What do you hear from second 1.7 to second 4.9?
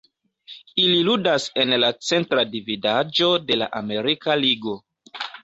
la Centra Dividaĵo de la Amerika Ligo.